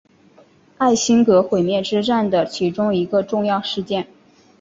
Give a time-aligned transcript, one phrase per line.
[0.79, 4.07] 艾辛格毁灭之战的其中一个重要事件。